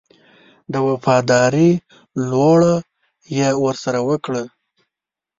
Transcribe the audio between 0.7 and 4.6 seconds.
د وفاداري لوړه یې ورسره وکړه.